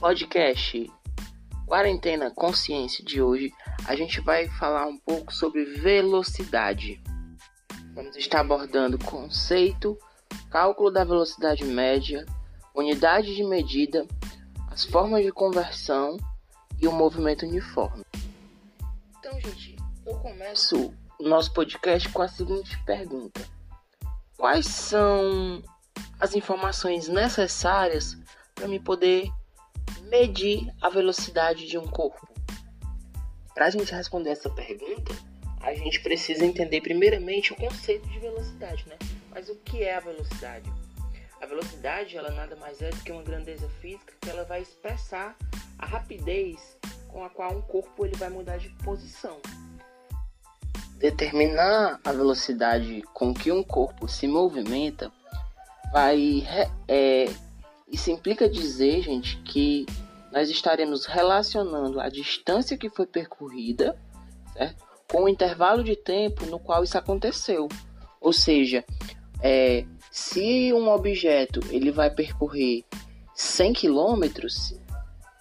[0.00, 0.90] podcast
[1.66, 3.52] Quarentena Consciência de hoje,
[3.86, 6.98] a gente vai falar um pouco sobre velocidade.
[7.94, 9.98] Vamos estar abordando conceito,
[10.50, 12.24] cálculo da velocidade média,
[12.74, 14.06] unidade de medida,
[14.70, 16.16] as formas de conversão
[16.80, 18.02] e o movimento uniforme.
[19.18, 19.76] Então, gente,
[20.06, 23.46] eu começo o nosso podcast com a seguinte pergunta:
[24.38, 25.62] Quais são
[26.18, 28.16] as informações necessárias
[28.54, 29.30] para me poder
[30.10, 32.28] medir a velocidade de um corpo?
[33.54, 35.14] Para a gente responder essa pergunta,
[35.60, 38.96] a gente precisa entender primeiramente o conceito de velocidade, né?
[39.30, 40.70] Mas o que é a velocidade?
[41.40, 45.36] A velocidade, ela nada mais é do que uma grandeza física que ela vai expressar
[45.78, 46.76] a rapidez
[47.08, 49.38] com a qual um corpo ele vai mudar de posição.
[50.96, 55.10] Determinar a velocidade com que um corpo se movimenta
[55.92, 56.46] vai
[56.86, 57.26] é,
[57.90, 59.86] isso implica dizer, gente, que
[60.32, 63.98] nós estaremos relacionando a distância que foi percorrida,
[64.52, 64.84] certo?
[65.10, 67.68] Com o intervalo de tempo no qual isso aconteceu.
[68.20, 68.84] Ou seja,
[69.42, 72.84] é, se um objeto ele vai percorrer
[73.34, 74.46] 100 km,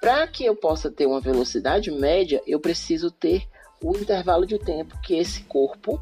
[0.00, 3.46] para que eu possa ter uma velocidade média, eu preciso ter
[3.82, 6.00] o intervalo de tempo que esse corpo,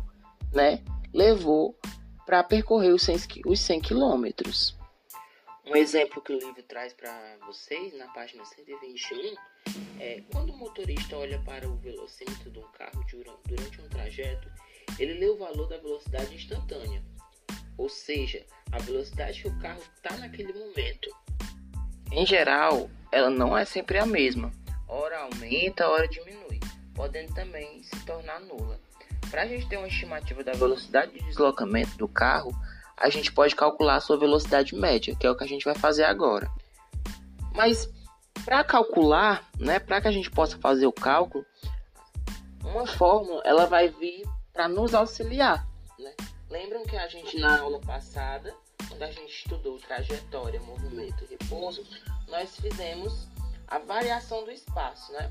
[0.53, 0.81] né,
[1.13, 1.77] levou
[2.25, 4.78] para percorrer os 100, os 100 quilômetros.
[5.71, 9.35] Um exemplo que o livro traz para vocês na página 121
[10.01, 13.05] é quando o motorista olha para o velocímetro de um carro
[13.47, 14.51] durante um trajeto,
[14.99, 17.05] ele lê o valor da velocidade instantânea,
[17.77, 21.11] ou seja, a velocidade que o carro está naquele momento.
[22.13, 24.51] Em geral, ela não é sempre a mesma.
[24.89, 26.61] Hora aumenta, hora diminui,
[26.95, 28.81] podendo também se tornar nula.
[29.31, 32.53] Para a gente ter uma estimativa da velocidade de deslocamento do carro,
[33.01, 35.75] a gente pode calcular a sua velocidade média, que é o que a gente vai
[35.75, 36.51] fazer agora.
[37.55, 37.89] Mas
[38.45, 41.45] para calcular, né, para que a gente possa fazer o cálculo,
[42.65, 45.67] uma fórmula ela vai vir para nos auxiliar.
[45.99, 46.15] Né?
[46.51, 48.55] Lembram que a gente na aula passada,
[48.89, 51.85] quando a gente estudou trajetória, movimento e repouso,
[52.27, 53.29] nós fizemos
[53.67, 55.29] a variação do espaço, né?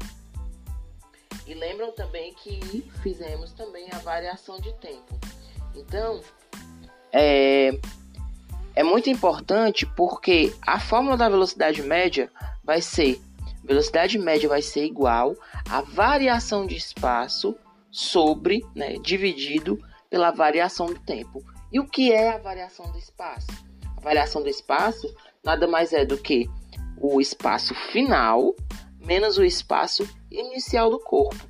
[1.46, 2.60] E lembram também que
[3.02, 5.18] fizemos também a variação de tempo.
[5.74, 6.22] Então,
[7.12, 7.72] é,
[8.76, 12.32] é muito importante porque a fórmula da velocidade média
[12.64, 13.22] vai ser
[13.64, 15.36] velocidade média vai ser igual
[15.70, 17.56] à variação de espaço
[17.92, 19.78] sobre, né, dividido
[20.10, 21.44] pela variação do tempo.
[21.72, 23.48] E o que é a variação do espaço?
[23.98, 25.14] A variação do espaço
[25.44, 26.50] nada mais é do que
[26.98, 28.56] o espaço final
[29.06, 31.48] menos o espaço inicial do corpo.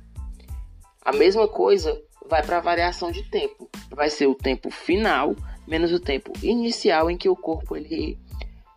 [1.02, 3.68] A mesma coisa vai para a variação de tempo.
[3.90, 5.34] Vai ser o tempo final
[5.68, 8.18] menos o tempo inicial em que o corpo ele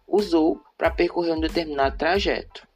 [0.06, 2.68] usou para percorrer um determinado trajeto.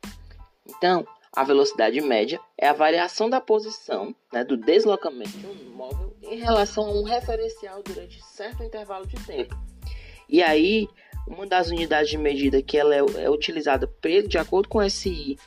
[0.65, 6.15] Então, a velocidade média é a variação da posição, né, do deslocamento de um móvel
[6.23, 9.53] em relação a um referencial durante certo intervalo de tempo.
[10.29, 10.87] E aí,
[11.27, 13.91] uma das unidades de medida que ela é, é utilizada
[14.27, 15.37] de acordo com SI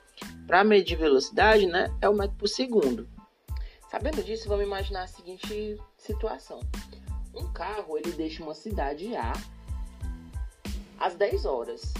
[0.47, 3.09] para medir velocidade, né, é o metro por segundo.
[3.91, 6.60] Sabendo disso, vamos imaginar a seguinte situação.
[7.34, 9.32] Um carro ele deixa uma cidade A
[11.00, 11.94] às 10 horas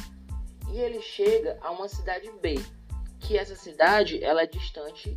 [0.71, 2.56] e ele chega a uma cidade B,
[3.19, 5.15] que essa cidade ela é distante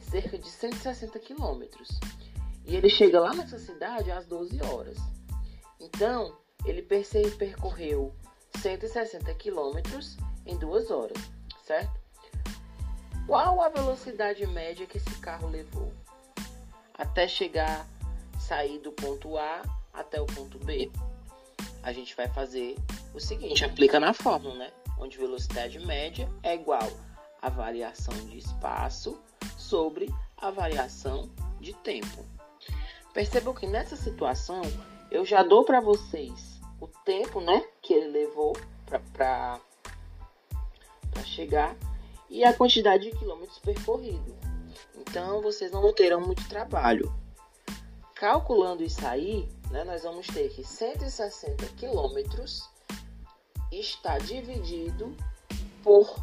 [0.00, 1.88] cerca de 160 quilômetros.
[2.66, 4.98] E ele chega lá nessa cidade às 12 horas.
[5.80, 6.36] Então,
[6.66, 8.14] ele percorreu
[8.60, 11.16] 160 quilômetros em duas horas,
[11.64, 11.98] certo?
[13.26, 15.90] Qual a velocidade média que esse carro levou
[16.94, 17.86] até chegar
[18.38, 20.90] sair do ponto A até o ponto B,
[21.82, 22.76] a gente vai fazer
[23.14, 24.72] o seguinte, aplica na fórmula, né?
[24.98, 26.90] Onde velocidade média é igual
[27.40, 29.20] a variação de espaço
[29.58, 31.28] sobre a variação
[31.60, 32.24] de tempo.
[33.12, 34.62] Percebam que nessa situação
[35.10, 38.56] eu já dou para vocês o tempo, né, que ele levou
[39.12, 39.60] para
[41.24, 41.76] chegar
[42.28, 44.34] e a quantidade de quilômetros percorridos.
[44.96, 47.12] Então vocês não terão muito trabalho.
[48.14, 52.70] Calculando isso aí, né, nós vamos ter que 160 quilômetros
[53.70, 55.16] está dividido
[55.82, 56.14] por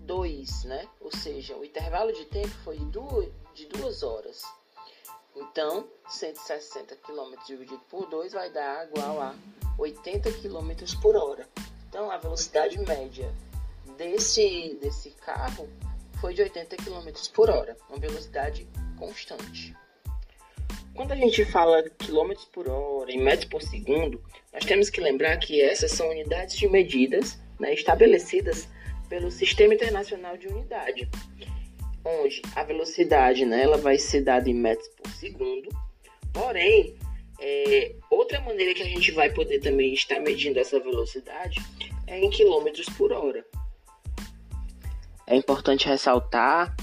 [0.00, 0.86] 2, né?
[1.00, 2.78] Ou seja, o intervalo de tempo foi
[3.54, 4.42] de 2 horas.
[5.36, 9.34] Então, 160 km dividido por 2 vai dar igual a
[9.78, 11.48] 80 km por hora.
[11.88, 13.32] Então, a velocidade média
[13.96, 15.68] desse, desse carro
[16.24, 18.66] foi de 80 km por hora, uma velocidade
[18.98, 19.76] constante.
[20.94, 25.36] Quando a gente fala quilômetros por hora, em metros por segundo, nós temos que lembrar
[25.36, 28.66] que essas são unidades de medidas né, estabelecidas
[29.06, 31.10] pelo Sistema Internacional de Unidade,
[32.02, 35.68] onde a velocidade né, ela vai ser dada em metros por segundo,
[36.32, 36.96] porém,
[37.38, 41.60] é, outra maneira que a gente vai poder também estar medindo essa velocidade
[42.06, 43.44] é em quilômetros por hora.
[45.26, 46.74] É importante ressaltar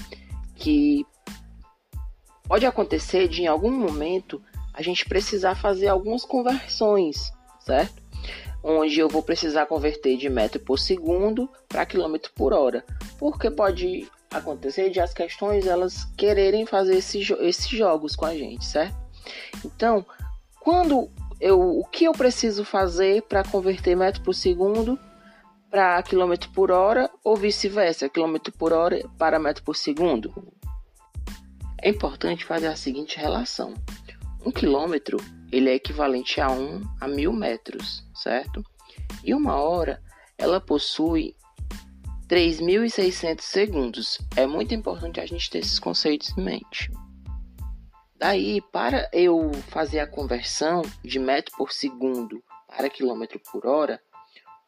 [0.54, 1.06] que
[2.46, 4.42] pode acontecer de em algum momento
[4.74, 8.02] a gente precisar fazer algumas conversões, certo?
[8.62, 12.84] Onde eu vou precisar converter de metro por segundo para quilômetro por hora,
[13.18, 18.64] porque pode acontecer de as questões elas quererem fazer esses, esses jogos com a gente,
[18.64, 18.96] certo?
[19.64, 20.04] Então,
[20.60, 21.10] quando
[21.40, 24.98] eu, o que eu preciso fazer para converter metro por segundo
[25.72, 30.30] para quilômetro por hora ou vice-versa, quilômetro por hora para metro por segundo?
[31.80, 33.72] É importante fazer a seguinte relação:
[34.44, 35.16] um quilômetro
[35.50, 38.62] ele é equivalente a um a mil metros, certo?
[39.24, 40.02] E uma hora
[40.36, 41.34] ela possui
[42.28, 44.18] 3.600 segundos.
[44.36, 46.90] É muito importante a gente ter esses conceitos em mente.
[48.16, 54.00] Daí, para eu fazer a conversão de metro por segundo para quilômetro por hora,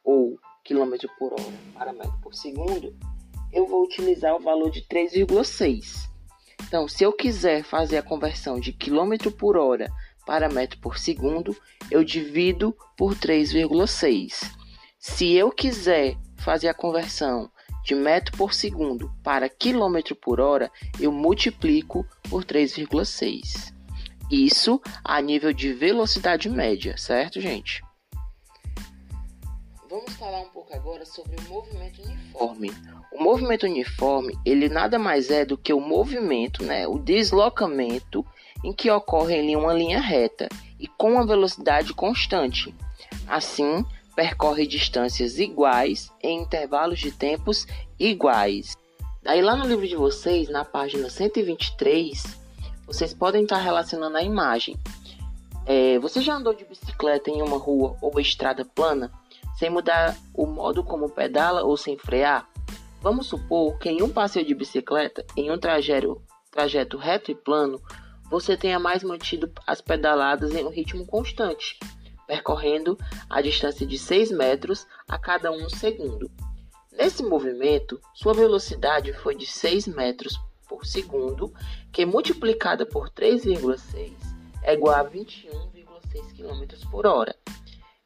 [0.02, 2.96] ou quilômetro por hora para metro por segundo,
[3.52, 6.08] eu vou utilizar o valor de 3,6.
[6.66, 9.90] Então, se eu quiser fazer a conversão de quilômetro por hora
[10.26, 11.54] para metro por segundo,
[11.90, 14.50] eu divido por 3,6.
[14.98, 17.50] Se eu quiser fazer a conversão
[17.84, 23.74] de metro por segundo para quilômetro por hora, eu multiplico por 3,6.
[24.30, 27.82] Isso a nível de velocidade média, certo, gente?
[29.94, 32.72] Vamos falar um pouco agora sobre o movimento uniforme.
[33.12, 38.26] O movimento uniforme, ele nada mais é do que o movimento, né, o deslocamento
[38.64, 40.48] em que ocorre em uma linha reta
[40.80, 42.74] e com uma velocidade constante.
[43.28, 43.86] Assim,
[44.16, 47.64] percorre distâncias iguais em intervalos de tempos
[47.96, 48.76] iguais.
[49.22, 52.20] Daí lá no livro de vocês, na página 123,
[52.84, 54.76] vocês podem estar relacionando a imagem.
[55.64, 59.12] É, você já andou de bicicleta em uma rua ou estrada plana?
[59.58, 62.48] Sem mudar o modo como pedala ou sem frear?
[63.00, 67.80] Vamos supor que em um passeio de bicicleta, em um trajeto, trajeto reto e plano,
[68.30, 71.78] você tenha mais mantido as pedaladas em um ritmo constante,
[72.26, 72.98] percorrendo
[73.28, 76.30] a distância de 6 metros a cada um segundo.
[76.92, 81.52] Nesse movimento, sua velocidade foi de 6 metros por segundo,
[81.92, 84.12] que multiplicada por 3,6
[84.62, 87.36] é igual a 21,6 km por hora.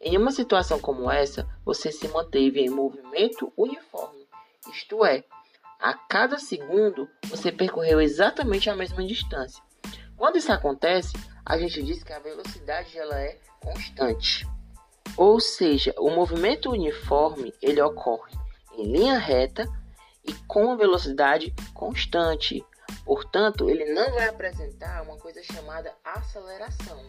[0.01, 4.29] Em uma situação como essa, você se manteve em movimento uniforme,
[4.73, 5.25] isto é,
[5.81, 9.63] a cada segundo você percorreu exatamente a mesma distância.
[10.17, 11.13] Quando isso acontece,
[11.45, 14.47] a gente diz que a velocidade ela é constante.
[15.17, 18.33] Ou seja, o movimento uniforme ele ocorre
[18.77, 19.67] em linha reta
[20.25, 22.65] e com uma velocidade constante.
[23.05, 27.01] Portanto, ele não vai apresentar uma coisa chamada aceleração,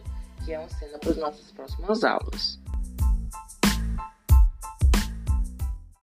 [0.44, 2.58] que é uma cena para as nossas próximas aulas.